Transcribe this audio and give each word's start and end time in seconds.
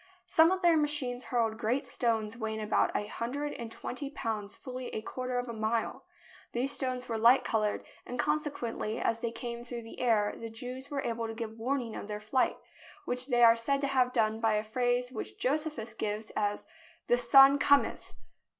Some 0.25 0.49
of 0.49 0.63
their 0.63 0.77
machines 0.77 1.25
hurled 1.25 1.59
great 1.59 1.85
stones 1.85 2.35
weighing 2.35 2.59
about 2.59 2.89
a 2.95 3.05
hundred 3.05 3.53
and 3.53 3.71
twenty 3.71 4.09
pounds 4.09 4.55
fully 4.55 4.87
a 4.95 5.01
quarter 5.03 5.37
of 5.37 5.47
a 5.47 5.53
mile. 5.53 6.07
These 6.53 6.71
stones 6.71 7.07
were 7.07 7.19
light 7.19 7.43
coloured, 7.43 7.85
and 8.03 8.17
consequently 8.17 8.97
as 8.99 9.19
they 9.19 9.29
came 9.31 9.63
through 9.63 9.83
the 9.83 9.99
air 9.99 10.33
the 10.35 10.49
Jews 10.49 10.89
were 10.89 11.01
able 11.03 11.27
to 11.27 11.35
give 11.35 11.59
warning 11.59 11.95
of 11.95 12.07
their 12.07 12.19
flight, 12.19 12.57
which 13.05 13.27
they 13.27 13.43
are 13.43 13.55
said 13.55 13.79
to 13.81 13.87
have 13.89 14.11
done 14.11 14.39
by 14.39 14.55
a 14.55 14.63
phrase 14.63 15.11
which 15.11 15.37
Josephus 15.37 15.93
gives 15.93 16.31
as 16.31 16.65
"The 17.05 17.19
son 17.19 17.59
cometh!" 17.59 18.15